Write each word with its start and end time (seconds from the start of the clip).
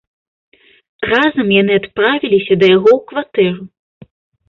Разам 1.11 1.47
яны 1.61 1.73
адправіліся 1.83 2.53
да 2.65 2.73
яго 2.77 2.91
ў 2.97 3.07
кватэру. 3.11 3.61